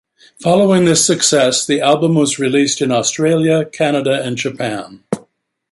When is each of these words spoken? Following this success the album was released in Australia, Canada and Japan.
Following 0.41 0.85
this 0.85 1.05
success 1.05 1.63
the 1.63 1.79
album 1.79 2.15
was 2.15 2.39
released 2.39 2.81
in 2.81 2.91
Australia, 2.91 3.65
Canada 3.65 4.19
and 4.23 4.35
Japan. 4.35 5.03